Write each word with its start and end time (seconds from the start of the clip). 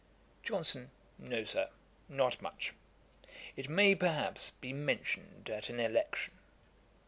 JOHNSON. 0.41 0.89
'No, 1.19 1.43
Sir; 1.43 1.69
not 2.09 2.41
much. 2.41 2.73
It 3.55 3.69
may, 3.69 3.93
perhaps, 3.93 4.49
be 4.59 4.73
mentioned 4.73 5.47
at 5.47 5.69
an 5.69 5.79
election.' 5.79 6.39